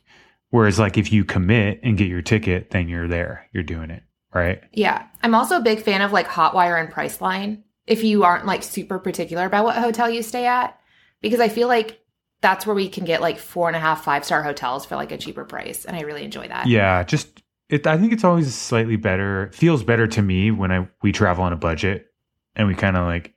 Whereas, 0.50 0.80
like 0.80 0.98
if 0.98 1.12
you 1.12 1.26
commit 1.26 1.80
and 1.84 1.98
get 1.98 2.08
your 2.08 2.22
ticket, 2.22 2.70
then 2.72 2.88
you're 2.88 3.08
there, 3.08 3.48
you're 3.52 3.64
doing 3.64 3.90
it, 3.92 4.04
right? 4.34 4.62
Yeah. 4.72 5.04
I'm 5.22 5.36
also 5.36 5.58
a 5.58 5.62
big 5.62 5.82
fan 5.82 6.02
of 6.02 6.14
like 6.14 6.28
Hotwire 6.28 6.80
and 6.80 6.92
Priceline 6.94 7.64
if 7.88 8.04
you 8.04 8.24
aren't 8.24 8.46
like 8.46 8.64
super 8.64 8.98
particular 8.98 9.46
about 9.46 9.66
what 9.66 9.76
hotel 9.76 10.10
you 10.10 10.24
stay 10.24 10.46
at, 10.48 10.80
because 11.22 11.40
I 11.40 11.50
feel 11.50 11.68
like 11.68 12.00
that's 12.42 12.66
where 12.66 12.76
we 12.76 12.90
can 12.90 13.06
get 13.06 13.22
like 13.22 13.38
four 13.38 13.68
and 13.68 13.76
a 13.76 13.80
half, 13.80 14.04
five 14.04 14.24
star 14.26 14.42
hotels 14.44 14.86
for 14.86 14.96
like 14.96 15.12
a 15.12 15.18
cheaper 15.18 15.46
price. 15.46 15.84
And 15.86 15.96
I 15.96 16.02
really 16.02 16.24
enjoy 16.24 16.48
that. 16.48 16.68
Yeah, 16.68 17.04
just 17.04 17.42
it. 17.70 17.88
I 17.88 17.98
think 17.98 18.14
it's 18.14 18.24
always 18.24 18.54
slightly 18.54 18.96
better. 18.96 19.50
Feels 19.54 19.84
better 19.84 20.08
to 20.08 20.22
me 20.22 20.52
when 20.52 20.72
I 20.72 20.88
we 21.02 21.12
travel 21.12 21.44
on 21.44 21.54
a 21.54 21.58
budget 21.58 22.08
and 22.56 22.68
we 22.68 22.76
kind 22.76 22.98
of 22.98 23.06
like 23.06 23.34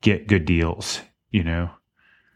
get 0.00 0.26
good 0.26 0.44
deals, 0.44 1.00
you 1.30 1.44
know. 1.44 1.70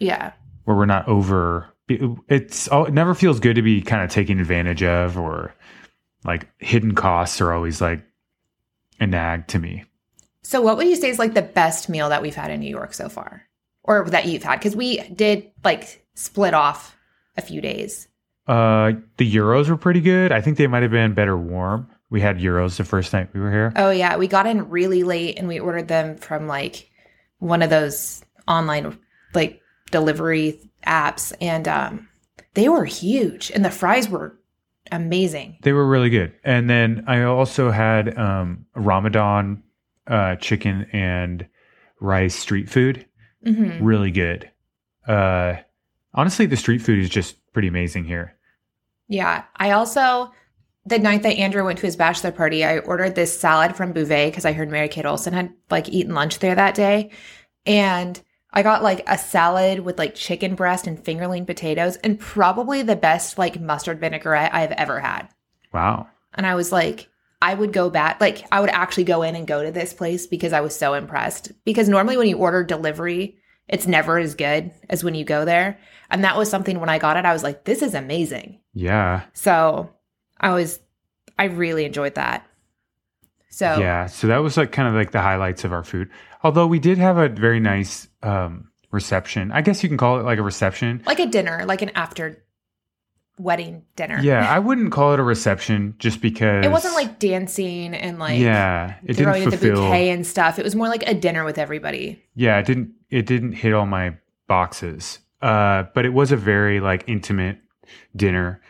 Yeah. 0.00 0.32
where 0.64 0.76
we're 0.76 0.86
not 0.86 1.08
over 1.08 1.70
it's 1.86 2.66
all 2.68 2.84
it 2.86 2.92
never 2.94 3.14
feels 3.14 3.40
good 3.40 3.54
to 3.56 3.62
be 3.62 3.80
kind 3.82 4.02
of 4.02 4.10
taken 4.10 4.40
advantage 4.40 4.82
of 4.82 5.18
or 5.18 5.54
like 6.24 6.48
hidden 6.58 6.94
costs 6.94 7.40
are 7.40 7.52
always 7.52 7.80
like 7.80 8.02
a 9.00 9.06
nag 9.06 9.46
to 9.48 9.58
me 9.58 9.84
So, 10.42 10.60
what 10.62 10.76
would 10.78 10.86
you 10.88 10.96
say 10.96 11.10
is 11.10 11.18
like 11.18 11.34
the 11.34 11.42
best 11.42 11.88
meal 11.88 12.08
that 12.08 12.22
we've 12.22 12.34
had 12.34 12.50
in 12.50 12.60
New 12.60 12.68
York 12.70 12.92
so 12.94 13.08
far 13.08 13.42
or 13.82 14.08
that 14.10 14.26
you've 14.26 14.42
had? 14.42 14.58
Because 14.58 14.74
we 14.74 14.98
did 15.10 15.50
like 15.62 16.04
split 16.14 16.54
off 16.54 16.96
a 17.36 17.42
few 17.42 17.60
days. 17.60 18.08
Uh 18.46 18.92
the 19.16 19.30
gyros 19.30 19.68
were 19.70 19.76
pretty 19.76 20.00
good. 20.00 20.32
I 20.32 20.40
think 20.40 20.58
they 20.58 20.66
might 20.66 20.82
have 20.82 20.90
been 20.92 21.14
better 21.14 21.36
warm. 21.36 21.88
We 22.10 22.20
had 22.20 22.38
gyros 22.38 22.76
the 22.76 22.84
first 22.84 23.12
night 23.12 23.30
we 23.32 23.40
were 23.40 23.50
here. 23.50 23.72
Oh, 23.76 23.90
yeah. 23.90 24.16
We 24.16 24.28
got 24.28 24.46
in 24.46 24.68
really 24.68 25.02
late 25.02 25.38
and 25.38 25.48
we 25.48 25.58
ordered 25.58 25.88
them 25.88 26.16
from 26.16 26.46
like 26.46 26.88
one 27.38 27.62
of 27.62 27.70
those 27.70 28.24
online 28.46 28.98
like 29.34 29.60
delivery 29.90 30.60
apps. 30.86 31.32
And 31.40 31.66
um, 31.66 32.08
they 32.52 32.68
were 32.68 32.84
huge 32.84 33.50
and 33.50 33.64
the 33.64 33.70
fries 33.70 34.08
were 34.08 34.38
amazing. 34.92 35.56
they 35.62 35.72
were 35.72 35.86
really 35.88 36.10
good. 36.10 36.34
And 36.44 36.68
then 36.68 37.04
i 37.08 37.22
also 37.22 37.70
had 37.70 38.16
um 38.18 38.66
ramadan 38.76 39.62
uh 40.06 40.36
chicken 40.36 40.86
and 40.92 41.46
rice 42.00 42.34
street 42.34 42.68
food. 42.68 43.06
Hmm 43.44 43.82
really 43.82 44.10
good. 44.10 44.50
Uh 45.08 45.56
honestly 46.14 46.46
the 46.46 46.56
street 46.56 46.80
food 46.80 46.98
is 46.98 47.08
just 47.08 47.36
pretty 47.52 47.68
amazing 47.68 48.04
here 48.04 48.34
Yeah. 49.08 49.44
I 49.56 49.72
also, 49.72 50.32
the 50.86 50.98
night 50.98 51.22
that 51.22 51.36
Andrew 51.36 51.64
went 51.64 51.78
to 51.78 51.86
his 51.86 51.96
bachelor 51.96 52.32
party, 52.32 52.64
I 52.64 52.78
ordered 52.78 53.14
this 53.14 53.38
salad 53.38 53.76
from 53.76 53.92
Bouvet 53.92 54.30
because 54.30 54.44
I 54.44 54.52
heard 54.52 54.70
Mary 54.70 54.88
Kate 54.88 55.06
Olsen 55.06 55.32
had 55.32 55.52
like 55.70 55.88
eaten 55.88 56.14
lunch 56.14 56.38
there 56.38 56.54
that 56.54 56.74
day. 56.74 57.10
And 57.66 58.20
I 58.50 58.62
got 58.62 58.82
like 58.82 59.02
a 59.06 59.18
salad 59.18 59.80
with 59.80 59.98
like 59.98 60.14
chicken 60.14 60.54
breast 60.54 60.86
and 60.86 61.02
fingerling 61.02 61.46
potatoes 61.46 61.96
and 61.96 62.18
probably 62.18 62.82
the 62.82 62.96
best 62.96 63.36
like 63.36 63.60
mustard 63.60 64.00
vinaigrette 64.00 64.54
I've 64.54 64.72
ever 64.72 65.00
had. 65.00 65.28
Wow. 65.72 66.08
And 66.34 66.46
I 66.46 66.54
was 66.54 66.72
like, 66.72 67.08
I 67.42 67.52
would 67.52 67.74
go 67.74 67.90
back, 67.90 68.20
like, 68.22 68.46
I 68.50 68.60
would 68.60 68.70
actually 68.70 69.04
go 69.04 69.22
in 69.22 69.36
and 69.36 69.46
go 69.46 69.62
to 69.62 69.70
this 69.70 69.92
place 69.92 70.26
because 70.26 70.54
I 70.54 70.62
was 70.62 70.74
so 70.74 70.94
impressed. 70.94 71.52
Because 71.64 71.90
normally 71.90 72.16
when 72.16 72.26
you 72.26 72.38
order 72.38 72.64
delivery, 72.64 73.36
it's 73.68 73.86
never 73.86 74.18
as 74.18 74.34
good 74.34 74.70
as 74.88 75.02
when 75.02 75.14
you 75.14 75.24
go 75.24 75.44
there. 75.44 75.78
And 76.10 76.24
that 76.24 76.36
was 76.36 76.50
something 76.50 76.80
when 76.80 76.88
I 76.88 76.98
got 76.98 77.16
it, 77.16 77.24
I 77.24 77.32
was 77.32 77.42
like, 77.42 77.64
this 77.64 77.82
is 77.82 77.94
amazing. 77.94 78.60
Yeah. 78.72 79.22
So 79.32 79.90
I 80.38 80.52
was, 80.52 80.78
I 81.38 81.44
really 81.44 81.84
enjoyed 81.84 82.14
that. 82.16 82.46
So 83.48 83.78
Yeah. 83.78 84.06
So 84.06 84.26
that 84.26 84.38
was 84.38 84.56
like 84.56 84.72
kind 84.72 84.88
of 84.88 84.94
like 84.94 85.12
the 85.12 85.20
highlights 85.20 85.64
of 85.64 85.72
our 85.72 85.84
food. 85.84 86.10
Although 86.42 86.66
we 86.66 86.78
did 86.78 86.98
have 86.98 87.16
a 87.16 87.28
very 87.28 87.60
nice 87.60 88.08
um, 88.22 88.68
reception. 88.90 89.50
I 89.52 89.62
guess 89.62 89.82
you 89.82 89.88
can 89.88 89.98
call 89.98 90.20
it 90.20 90.24
like 90.24 90.38
a 90.38 90.42
reception. 90.42 91.02
like 91.06 91.18
a 91.20 91.26
dinner, 91.26 91.64
like 91.66 91.82
an 91.82 91.90
after 91.94 92.44
wedding 93.38 93.82
dinner. 93.96 94.20
Yeah, 94.22 94.48
I 94.48 94.58
wouldn't 94.66 94.92
call 94.92 95.12
it 95.14 95.20
a 95.20 95.22
reception 95.22 95.94
just 95.98 96.20
because 96.20 96.64
It 96.64 96.70
wasn't 96.70 96.94
like 96.94 97.18
dancing 97.18 97.94
and 97.94 98.18
like 98.18 98.40
yeah, 98.40 98.94
it 99.04 99.14
throwing 99.14 99.44
didn't 99.48 99.60
the 99.60 99.70
bouquet 99.70 100.10
and 100.10 100.26
stuff. 100.26 100.58
It 100.58 100.64
was 100.64 100.74
more 100.74 100.88
like 100.88 101.02
a 101.08 101.14
dinner 101.14 101.44
with 101.44 101.58
everybody. 101.58 102.22
Yeah, 102.34 102.58
it 102.58 102.66
didn't 102.66 102.92
it 103.14 103.26
didn't 103.26 103.52
hit 103.52 103.72
all 103.72 103.86
my 103.86 104.16
boxes. 104.48 105.20
Uh, 105.40 105.84
but 105.94 106.04
it 106.04 106.12
was 106.12 106.32
a 106.32 106.36
very 106.36 106.80
like 106.80 107.04
intimate 107.06 107.58
dinner, 108.16 108.60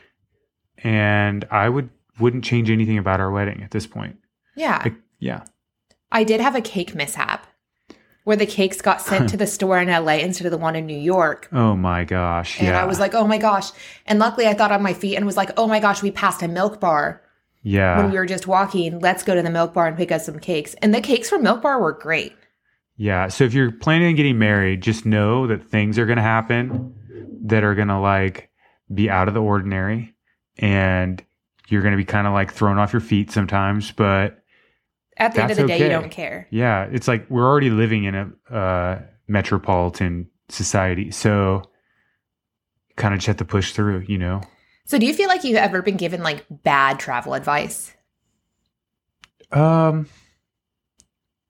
and 0.79 1.47
I 1.51 1.69
would 1.69 1.89
wouldn't 2.21 2.45
change 2.45 2.71
anything 2.71 2.99
about 2.99 3.21
our 3.21 3.31
wedding 3.31 3.63
at 3.63 3.71
this 3.71 3.87
point. 3.87 4.19
Yeah. 4.55 4.83
Like, 4.85 4.95
yeah, 5.19 5.45
I 6.13 6.25
did 6.25 6.41
have 6.41 6.55
a 6.55 6.61
cake 6.61 6.95
mishap 6.95 7.47
where 8.25 8.37
the 8.37 8.47
cakes 8.47 8.81
got 8.83 9.01
sent 9.01 9.29
to 9.31 9.37
the 9.37 9.47
store 9.47 9.79
in 9.79 9.89
LA 9.89 10.15
instead 10.15 10.47
of 10.47 10.51
the 10.51 10.59
one 10.59 10.77
in 10.77 10.87
New 10.87 10.99
York. 10.99 11.49
oh 11.53 11.77
my 11.77 12.05
gosh, 12.05 12.59
And 12.59 12.69
yeah, 12.69 12.83
I 12.83 12.87
was 12.87 12.99
like, 12.99 13.15
oh 13.15 13.27
my 13.27 13.39
gosh. 13.39 13.71
And 14.07 14.19
luckily 14.19 14.47
I 14.47 14.55
thought 14.55 14.73
on 14.73 14.83
my 14.83 14.95
feet 14.95 15.17
and 15.17 15.25
was 15.25 15.37
like, 15.37 15.53
oh 15.57 15.67
my 15.67 15.79
gosh, 15.79 16.03
we 16.03 16.11
passed 16.11 16.43
a 16.43 16.49
milk 16.49 16.81
bar 16.81 17.23
yeah, 17.63 17.99
when 17.99 18.11
we 18.11 18.17
were 18.17 18.27
just 18.27 18.47
walking. 18.47 18.99
Let's 18.99 19.23
go 19.23 19.35
to 19.35 19.43
the 19.43 19.51
milk 19.51 19.75
bar 19.75 19.87
and 19.87 19.97
pick 19.97 20.11
up 20.11 20.21
some 20.21 20.39
cakes. 20.39 20.75
And 20.83 20.95
the 20.95 21.01
cakes 21.01 21.29
from 21.31 21.43
Milk 21.43 21.63
Bar 21.63 21.81
were 21.81 21.93
great. 21.93 22.35
Yeah. 22.97 23.29
So 23.29 23.45
if 23.45 23.55
you're 23.55 23.73
planning 23.73 24.09
on 24.09 24.15
getting 24.15 24.39
married, 24.39 24.83
just 24.83 25.05
know 25.05 25.47
that 25.49 25.65
things 25.65 25.99
are 25.99 26.07
going 26.07 26.17
to 26.17 26.23
happen 26.23 26.95
that 27.47 27.65
are 27.65 27.75
going 27.75 27.89
to 27.89 27.99
like 27.99 28.51
be 28.93 29.11
out 29.11 29.29
of 29.29 29.35
the 29.35 29.43
ordinary 29.43 30.15
and 30.59 31.23
you're 31.69 31.83
going 31.83 31.93
to 31.93 31.99
be 31.99 32.05
kind 32.05 32.27
of 32.27 32.33
like 32.33 32.53
thrown 32.53 32.79
off 32.79 32.93
your 32.93 33.01
feet 33.01 33.31
sometimes. 33.31 33.91
But 33.91 34.43
At 35.17 35.35
the 35.35 35.43
end 35.43 35.51
of 35.51 35.57
the 35.57 35.67
That's 35.67 35.79
day, 35.79 35.85
you 35.85 35.91
don't 35.91 36.11
care. 36.11 36.47
yeah, 36.51 36.85
it's 36.85 37.09
like 37.09 37.29
we're 37.29 37.47
already 37.47 37.71
living 37.71 38.05
in 38.05 38.15
a 38.15 38.55
uh, 38.55 39.03
metropolitan 39.27 40.29
society. 40.49 41.11
So 41.11 41.63
kind 42.97 43.13
of 43.13 43.19
just 43.19 43.27
have 43.27 43.37
to 43.39 43.45
push 43.45 43.73
through, 43.73 44.05
you 44.07 44.19
know? 44.19 44.41
So 44.87 44.99
do 44.99 45.07
you 45.07 45.15
feel 45.15 45.29
like 45.29 45.43
you've 45.43 45.57
ever 45.57 45.83
been 45.83 45.97
given 45.97 46.23
like 46.23 46.45
bad 46.51 47.01
travel 47.01 47.35
advice? 47.35 47.93
Um, 49.51 50.09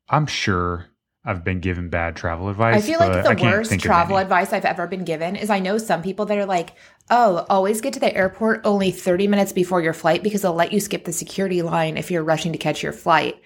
I'm 0.08 0.26
sure 0.26 0.86
I've 1.26 1.42
been 1.42 1.60
given 1.60 1.88
bad 1.88 2.16
travel 2.16 2.50
advice. 2.50 2.76
I 2.76 2.80
feel 2.86 2.98
like 2.98 3.24
the 3.24 3.42
worst 3.42 3.80
travel 3.80 4.18
advice 4.18 4.52
I've 4.52 4.66
ever 4.66 4.86
been 4.86 5.04
given 5.04 5.36
is 5.36 5.48
I 5.48 5.58
know 5.58 5.78
some 5.78 6.02
people 6.02 6.26
that 6.26 6.36
are 6.36 6.44
like, 6.44 6.74
oh, 7.08 7.46
always 7.48 7.80
get 7.80 7.94
to 7.94 8.00
the 8.00 8.14
airport 8.14 8.60
only 8.64 8.90
30 8.90 9.26
minutes 9.28 9.52
before 9.52 9.80
your 9.80 9.94
flight 9.94 10.22
because 10.22 10.42
they'll 10.42 10.52
let 10.52 10.72
you 10.72 10.80
skip 10.80 11.04
the 11.04 11.12
security 11.12 11.62
line 11.62 11.96
if 11.96 12.10
you're 12.10 12.22
rushing 12.22 12.52
to 12.52 12.58
catch 12.58 12.82
your 12.82 12.92
flight. 12.92 13.40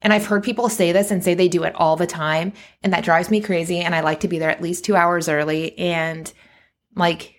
And 0.00 0.12
I've 0.12 0.26
heard 0.26 0.42
people 0.42 0.70
say 0.70 0.92
this 0.92 1.10
and 1.10 1.22
say 1.22 1.34
they 1.34 1.48
do 1.48 1.64
it 1.64 1.74
all 1.74 1.96
the 1.96 2.06
time. 2.06 2.52
And 2.82 2.92
that 2.94 3.04
drives 3.04 3.30
me 3.30 3.40
crazy. 3.42 3.80
And 3.80 3.94
I 3.94 4.00
like 4.00 4.20
to 4.20 4.28
be 4.28 4.38
there 4.38 4.50
at 4.50 4.62
least 4.62 4.84
two 4.84 4.96
hours 4.96 5.28
early. 5.28 5.76
And 5.78 6.32
like, 6.94 7.34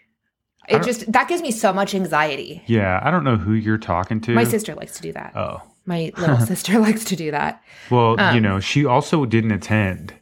it 0.68 0.84
just, 0.84 1.12
that 1.12 1.28
gives 1.28 1.42
me 1.42 1.50
so 1.50 1.74
much 1.74 1.96
anxiety. 1.96 2.62
Yeah, 2.68 3.00
I 3.02 3.10
don't 3.10 3.24
know 3.24 3.38
who 3.38 3.54
you're 3.54 3.80
talking 3.80 4.22
to. 4.22 4.34
My 4.34 4.44
sister 4.44 4.76
likes 4.76 4.98
to 4.98 5.02
do 5.02 5.14
that. 5.14 5.36
Oh. 5.36 5.64
My 5.90 6.12
little 6.18 6.38
sister 6.46 6.80
likes 6.88 7.04
to 7.06 7.16
do 7.18 7.32
that. 7.32 7.62
Well, 7.90 8.12
you 8.12 8.24
Um, 8.38 8.42
know, 8.42 8.60
she 8.62 8.86
also 8.86 9.26
didn't 9.26 9.52
attend 9.52 10.14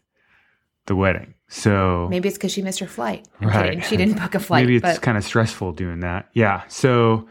the 0.87 0.95
wedding. 0.95 1.35
So 1.49 2.07
Maybe 2.09 2.27
it's 2.27 2.37
because 2.37 2.51
she 2.51 2.61
missed 2.61 2.79
her 2.79 2.87
flight. 2.87 3.27
I'm 3.39 3.47
Right. 3.49 3.63
kidding. 3.65 3.81
She 3.81 3.95
didn't 3.97 4.17
book 4.19 4.33
a 4.35 4.39
flight. 4.39 4.65
maybe 4.65 4.77
it's 4.77 4.99
kind 4.99 5.17
of 5.17 5.23
stressful 5.23 5.73
doing 5.73 5.99
that. 6.01 6.29
Yeah. 6.33 6.63
So 6.67 7.27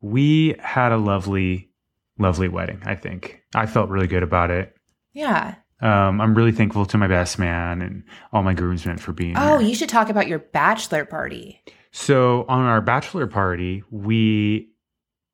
we 0.00 0.56
had 0.58 0.92
a 0.92 0.96
lovely, 0.98 1.70
lovely 2.18 2.48
wedding, 2.48 2.82
I 2.84 2.94
think. 2.96 3.42
I 3.54 3.66
felt 3.66 3.88
really 3.90 4.06
good 4.08 4.22
about 4.22 4.50
it. 4.50 4.74
yeah. 5.12 5.54
Um, 5.82 6.22
I'm 6.22 6.34
really 6.34 6.52
thankful 6.52 6.86
to 6.86 6.96
my 6.96 7.06
best 7.06 7.38
man 7.38 7.82
and 7.82 8.02
all 8.32 8.42
my 8.42 8.54
groomsmen 8.54 8.96
for 8.96 9.12
being 9.12 9.36
Oh, 9.36 9.58
there. 9.58 9.60
you 9.60 9.74
should 9.74 9.90
talk 9.90 10.08
about 10.08 10.26
your 10.26 10.38
bachelor 10.38 11.04
party. 11.04 11.60
So 11.92 12.46
on 12.48 12.62
our 12.64 12.80
bachelor 12.80 13.26
party, 13.26 13.82
we, 13.90 14.70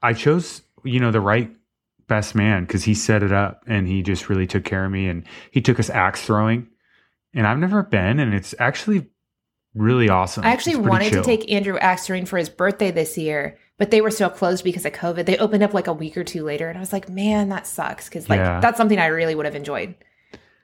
I 0.03 0.15
chose, 0.15 0.63
you 0.83 0.99
know, 0.99 1.13
the 1.13 1.21
right 1.21 1.49
best 2.13 2.35
man 2.35 2.65
because 2.65 2.85
he 2.85 2.93
set 2.95 3.23
it 3.23 3.33
up 3.33 3.63
and 3.67 3.89
he 3.89 4.03
just 4.03 4.29
really 4.29 4.47
took 4.47 4.65
care 4.65 4.85
of 4.85 4.93
me 4.93 5.09
and 5.09 5.25
he 5.51 5.63
took 5.63 5.81
us 5.81 5.89
axe 5.89 6.23
throwing. 6.23 6.69
And 7.33 7.47
I've 7.47 7.59
never 7.59 7.83
been, 7.83 8.21
and 8.21 8.35
it's 8.35 8.55
actually 8.59 9.09
really 9.75 10.11
awesome. 10.11 10.45
I 10.45 10.51
actually 10.53 10.77
wanted 10.77 11.11
chill. 11.13 11.23
to 11.23 11.27
take 11.27 11.51
Andrew 11.51 11.79
axe 11.79 12.07
throwing 12.07 12.27
for 12.27 12.37
his 12.37 12.51
birthday 12.51 12.91
this 12.91 13.17
year, 13.17 13.57
but 13.79 13.91
they 13.91 14.03
were 14.03 14.11
still 14.11 14.29
closed 14.29 14.63
because 14.65 14.85
of 14.85 14.93
COVID. 14.93 15.25
They 15.25 15.39
opened 15.39 15.63
up 15.63 15.73
like 15.73 15.87
a 15.87 15.95
week 15.95 16.19
or 16.19 16.25
two 16.25 16.45
later, 16.45 16.69
and 16.69 16.77
I 16.77 16.81
was 16.81 16.93
like, 16.93 17.09
man, 17.09 17.49
that 17.49 17.67
sucks 17.67 18.09
because 18.11 18.29
like 18.29 18.37
Yeah. 18.41 18.61
that's 18.61 18.77
something 18.77 18.99
I 18.99 19.07
really 19.07 19.35
would 19.35 19.47
have 19.47 19.55
enjoyed, 19.57 19.95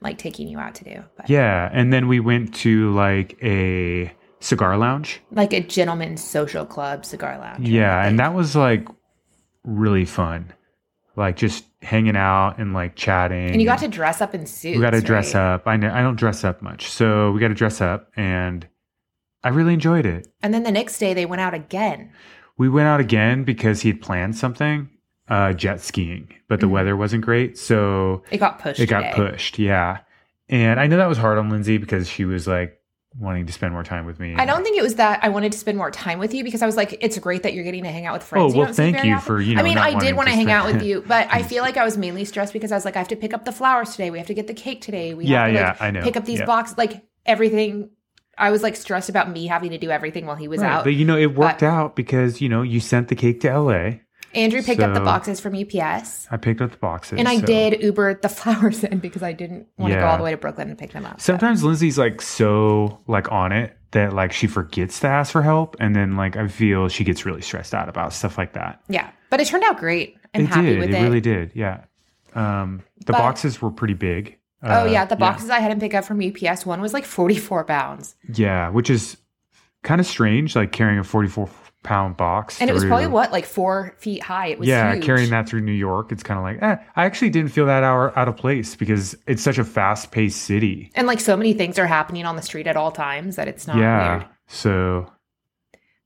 like 0.03 0.19
taking 0.19 0.47
you 0.49 0.59
out 0.59 0.75
to 0.75 0.85
do. 0.85 1.03
But 1.17 1.31
Yeah, 1.31 1.71
and 1.73 1.91
then 1.91 2.07
we 2.09 2.21
went 2.21 2.55
to 2.57 2.93
like 2.93 3.43
a 3.43 4.13
cigar 4.41 4.77
lounge. 4.77 5.21
like 5.31 5.55
a 5.55 5.61
gentleman's 5.63 6.23
social 6.23 6.67
club 6.67 7.07
cigar 7.07 7.39
lounge. 7.39 7.67
Yeah, 7.67 8.05
and 8.07 8.19
that 8.19 8.35
was 8.35 8.55
like 8.55 8.87
really 9.65 10.05
fun. 10.05 10.53
Like 11.19 11.37
just 11.37 11.65
hanging 11.83 12.17
out 12.17 12.59
and 12.59 12.73
like 12.73 12.95
chatting. 12.95 13.51
and 13.51 13.61
you 13.61 13.67
got 13.67 13.81
to 13.81 13.89
dress 13.89 14.21
up 14.21 14.35
in 14.37 14.47
suits. 14.47 14.77
we 14.77 14.81
got 14.81 14.91
to 14.91 15.01
dress 15.01 15.35
right? 15.35 15.55
up. 15.55 15.67
I 15.67 15.77
know 15.77 15.91
I 15.93 16.01
don't 16.01 16.15
dress 16.17 16.45
up 16.45 16.63
much, 16.63 16.89
so 16.91 17.33
we 17.33 17.41
got 17.41 17.49
to 17.49 17.55
dress 17.55 17.81
up, 17.81 18.09
and 18.17 18.67
I 19.43 19.49
really 19.49 19.75
enjoyed 19.75 20.07
it. 20.07 20.29
And 20.43 20.55
then 20.55 20.63
the 20.63 20.71
next 20.71 20.99
day 20.99 21.15
they 21.15 21.27
went 21.27 21.41
out 21.41 21.55
again. 21.55 22.13
We 22.57 22.69
went 22.69 22.87
out 22.87 23.01
again 23.01 23.43
because 23.45 23.81
he 23.83 23.89
had 23.91 24.01
planned 24.01 24.37
something, 24.37 24.91
uh, 25.29 25.53
jet 25.55 25.81
skiing, 25.81 26.29
but 26.49 26.61
the 26.61 26.67
Mhm. 26.67 26.71
weather 26.71 26.97
wasn't 26.97 27.25
great, 27.25 27.59
so 27.59 28.23
It 28.31 28.39
got 28.39 28.61
pushed. 28.61 28.79
it 28.81 28.87
got 28.87 29.01
today. 29.01 29.13
pushed. 29.15 29.59
Yeah, 29.59 29.99
and 30.49 30.79
I 30.79 30.87
know 30.87 30.99
that 30.99 31.09
was 31.09 31.19
hard 31.19 31.39
on 31.39 31.51
Lindsay 31.51 31.79
because 31.79 32.09
she 32.09 32.25
was 32.25 32.47
like 32.47 32.78
wanting 33.17 33.47
to 33.47 33.53
spend 33.53 33.73
more 33.73 33.83
time 33.83 34.07
with 34.07 34.21
me. 34.21 34.35
I 34.37 34.45
don't 34.45 34.63
think 34.63 34.77
it 34.77 34.83
was 34.83 34.97
that 34.97 35.21
I 35.23 35.29
wanted 35.29 35.53
to 35.53 35.59
spend 35.59 35.79
more 35.79 35.91
time 35.91 36.19
with 36.19 36.35
you 36.35 36.45
because 36.45 36.63
I 36.63 36.67
was 36.67 36.77
like, 36.77 36.99
it's 37.01 37.19
great 37.19 37.43
that 37.43 37.55
you're 37.55 37.65
getting 37.65 37.85
to 37.85 37.91
hang 37.91 38.07
out 38.07 38.13
with 38.13 38.23
oh, 38.23 38.27
friends. 38.27 38.53
Oh, 38.53 38.57
you 38.57 38.63
well, 38.63 38.75
see 38.75 38.93
thank 38.93 39.05
you 39.05 39.19
for, 39.21 39.41
you 39.41 39.55
know, 39.55 39.61
I 39.61 39.65
mean, 39.65 39.79
I 39.79 39.99
did 39.99 40.15
want 40.15 40.29
to 40.29 40.35
hang 40.35 40.51
out 40.51 40.67
with 40.73 40.83
you, 40.83 41.03
but 41.07 41.27
I 41.31 41.43
feel 41.43 41.63
like 41.63 41.77
I 41.77 41.85
was 41.85 41.97
mainly 41.97 42.25
stressed 42.25 42.53
because 42.53 42.71
I 42.71 42.75
was 42.77 42.85
like, 42.85 42.97
I 42.97 42.99
have 42.99 43.09
to 43.09 43.17
pick 43.17 43.33
up 43.35 43.45
the 43.45 43.53
flowers 43.53 43.93
today. 43.93 44.11
We 44.11 44.19
have 44.19 44.27
to 44.29 44.35
get 44.35 44.47
the 44.47 44.55
cake 44.55 44.83
today. 44.83 45.15
We 45.15 45.25
Yeah, 45.25 45.41
have 45.45 45.49
to 45.49 45.55
yeah, 45.55 45.67
like, 45.69 45.83
I 45.83 45.91
know. 45.91 46.03
pick 46.03 46.17
up 46.17 46.25
these 46.27 46.41
Yeah. 46.41 46.47
boxes, 46.47 46.79
like 46.79 47.03
everything. 47.27 47.91
I 48.37 48.51
was 48.51 48.63
like 48.63 48.77
stressed 48.77 49.09
about 49.09 49.29
me 49.31 49.47
having 49.49 49.71
to 49.71 49.79
do 49.79 49.91
everything 49.91 50.27
while 50.27 50.37
he 50.37 50.47
was 50.47 50.61
Right, 50.61 50.71
out. 50.71 50.85
But 50.85 50.95
you 50.95 51.05
know, 51.05 51.17
it 51.17 51.35
worked 51.35 51.61
But- 51.61 51.67
out 51.67 51.97
because 51.97 52.41
you 52.41 52.49
know 52.49 52.63
you 52.63 52.79
sent 52.79 53.09
the 53.09 53.17
cake 53.17 53.41
to 53.41 53.49
LA. 53.49 54.01
Andrew 54.35 54.63
picked 54.63 54.81
up 54.81 54.95
the 54.95 55.01
boxes 55.01 55.41
from 55.41 55.55
UPS. 55.55 56.29
I 56.31 56.37
picked 56.37 56.61
up 56.61 56.71
the 56.71 56.77
boxes, 56.77 57.19
And 57.19 57.27
I 57.29 57.39
so- 57.41 57.47
did 57.47 57.83
Uber 57.83 58.15
the 58.21 58.29
flowers 58.41 58.85
in 58.85 58.99
because 58.99 59.23
I 59.23 59.33
didn't 59.33 59.67
want 59.79 59.93
to 59.95 59.99
go 60.01 60.07
all 60.07 60.19
the 60.19 60.25
way 60.25 60.31
to 60.33 60.37
Brooklyn 60.37 60.69
and 60.69 60.79
pick 60.79 60.93
them 60.93 61.07
up. 61.07 61.21
so. 61.21 61.33
Sometimes 61.33 61.65
Lindsay's 61.65 61.99
like 61.99 62.21
so 62.23 62.99
like 63.07 63.31
on 63.33 63.53
it 63.53 63.77
that 63.93 64.13
like 64.13 64.33
she 64.33 64.47
forgets 64.47 65.01
to 65.01 65.07
ask 65.09 65.33
for 65.33 65.41
help, 65.43 65.77
and 65.81 65.97
then 65.97 66.17
like 66.17 66.37
I 66.37 66.47
feel 66.49 66.89
she 66.89 67.05
gets 67.05 67.25
really 67.25 67.41
stressed 67.41 67.75
out 67.75 67.89
about 67.89 68.13
stuff 68.13 68.37
like 68.37 68.53
that. 68.53 68.83
Yeah, 68.89 69.11
but 69.31 69.41
it 69.41 69.47
turned 69.47 69.65
out 69.65 69.79
great. 69.79 70.17
I'm 70.35 70.43
it 70.43 70.47
happy 70.49 70.67
did. 70.67 70.79
with 70.81 70.89
it 70.91 70.95
it. 70.97 71.03
really 71.03 71.21
did. 71.23 71.53
Yeah. 71.55 71.85
Um, 72.35 72.83
the 73.07 73.13
But- 73.13 73.19
boxes 73.19 73.63
were 73.63 73.71
pretty 73.71 73.95
big. 73.95 74.37
oh 74.63 74.83
Uh, 74.83 74.85
yeah, 74.85 75.05
the 75.07 75.17
boxes 75.17 75.49
I 75.49 75.61
had 75.61 75.73
him 75.73 75.81
pick 75.81 75.95
up 75.95 76.05
from 76.05 76.21
UPS, 76.21 76.67
one 76.67 76.81
was 76.83 76.93
like 76.93 77.05
44 77.07 77.65
pounds. 77.65 78.15
Yeah, 78.35 78.69
which 78.69 78.91
is 78.91 79.17
kind 79.85 80.01
of 80.01 80.07
strange, 80.07 80.55
like 80.55 80.71
carrying 80.73 80.99
a 80.99 81.05
forty-four 81.05 81.49
pound 81.83 82.17
box. 82.17 82.61
And 82.61 82.69
it 82.69 82.73
was 82.73 82.85
probably 82.85 83.07
what, 83.07 83.33
like 83.33 83.45
four 83.45 83.95
feet 83.99 84.23
high. 84.23 84.49
It 84.49 84.59
was 84.59 84.69
yeah, 84.69 84.95
huge. 84.95 85.05
carrying 85.05 85.31
that 85.31 85.49
through 85.49 85.61
New 85.61 85.73
York, 85.73 86.13
it's 86.13 86.23
kind 86.23 86.39
of 86.39 86.45
like, 86.45 86.63
eh, 86.63 86.83
I 86.97 87.05
actually 87.05 87.31
didn't 87.31 87.51
feel 87.51 87.67
that 87.67 87.83
hour 87.83 88.17
out 88.19 88.29
of 88.29 88.37
place 88.37 88.75
because 88.75 89.17
it's 89.27 89.43
such 89.43 89.59
a 89.59 89.65
fast 89.65 90.11
paced 90.11 90.43
city. 90.43 90.91
And 90.95 91.07
like 91.07 91.21
so 91.21 91.37
many 91.37 91.53
things 91.53 91.79
are 91.79 91.87
happening 91.87 92.27
on 92.27 92.37
the 92.37 92.43
street 92.43 92.67
at 92.67 92.77
all 92.77 92.91
times 92.91 93.37
that 93.37 93.49
it's 93.49 93.67
not 93.67 93.77
yeah. 93.77 94.19
weird. 94.19 94.29
So, 94.49 95.13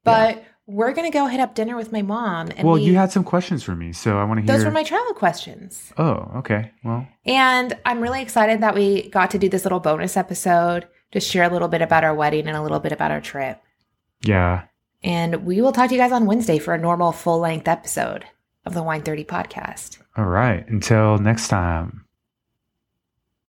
But 0.04 0.44
we're 0.66 0.92
gonna 0.92 1.10
go 1.10 1.26
hit 1.26 1.40
up 1.40 1.54
dinner 1.54 1.76
with 1.76 1.90
my 1.90 2.02
mom. 2.02 2.50
And 2.56 2.66
well, 2.66 2.76
we, 2.76 2.82
you 2.82 2.94
had 2.94 3.10
some 3.10 3.24
questions 3.24 3.62
for 3.62 3.74
me, 3.74 3.92
so 3.92 4.18
I 4.18 4.24
want 4.24 4.38
to 4.38 4.46
hear. 4.46 4.56
those 4.56 4.64
were 4.64 4.70
my 4.70 4.84
travel 4.84 5.14
questions. 5.14 5.92
oh, 5.98 6.30
okay. 6.36 6.70
Well, 6.84 7.06
And 7.24 7.76
I'm 7.84 8.00
really 8.00 8.22
excited 8.22 8.60
that 8.60 8.74
we 8.74 9.08
got 9.08 9.30
to 9.32 9.38
do 9.38 9.48
this 9.48 9.64
little 9.64 9.80
bonus 9.80 10.16
episode 10.16 10.86
to 11.12 11.20
share 11.20 11.44
a 11.44 11.48
little 11.48 11.68
bit 11.68 11.82
about 11.82 12.04
our 12.04 12.14
wedding 12.14 12.46
and 12.46 12.56
a 12.56 12.62
little 12.62 12.80
bit 12.80 12.92
about 12.92 13.10
our 13.10 13.20
trip. 13.20 13.60
yeah. 14.22 14.64
And 15.04 15.44
we 15.44 15.60
will 15.60 15.72
talk 15.72 15.88
to 15.88 15.94
you 15.94 16.00
guys 16.00 16.12
on 16.12 16.26
Wednesday 16.26 16.58
for 16.58 16.74
a 16.74 16.78
normal 16.78 17.12
full 17.12 17.38
length 17.38 17.68
episode 17.68 18.24
of 18.64 18.74
the 18.74 18.82
Wine 18.82 19.02
30 19.02 19.24
podcast. 19.24 19.98
All 20.16 20.26
right. 20.26 20.66
Until 20.68 21.18
next 21.18 21.48
time. 21.48 22.04